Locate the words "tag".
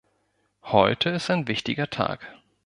1.87-2.33